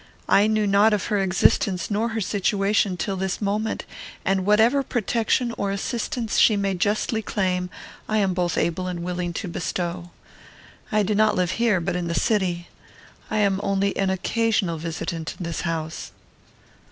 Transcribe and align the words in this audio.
I 0.27 0.47
knew 0.47 0.65
not 0.65 0.93
of 0.93 1.05
her 1.13 1.19
existence 1.19 1.91
nor 1.91 2.09
her 2.09 2.21
situation 2.21 2.97
till 2.97 3.15
this 3.15 3.39
moment; 3.39 3.85
and 4.25 4.47
whatever 4.47 4.81
protection 4.81 5.53
or 5.59 5.69
assistance 5.69 6.39
she 6.39 6.57
may 6.57 6.73
justly 6.73 7.21
claim, 7.21 7.69
I 8.09 8.17
am 8.17 8.33
both 8.33 8.57
able 8.57 8.87
and 8.87 9.01
willing 9.03 9.31
to 9.33 9.47
bestow. 9.47 10.09
I 10.91 11.03
do 11.03 11.13
not 11.13 11.35
live 11.35 11.51
here, 11.51 11.79
but 11.79 11.95
in 11.95 12.07
the 12.07 12.15
city. 12.15 12.67
I 13.29 13.37
am 13.41 13.59
only 13.61 13.95
an 13.95 14.09
occasional 14.09 14.79
visitant 14.79 15.35
in 15.37 15.43
this 15.43 15.61
house." 15.61 16.11